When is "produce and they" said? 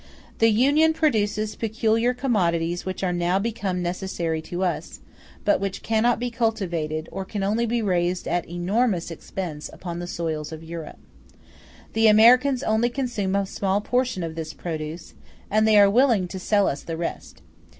14.55-15.77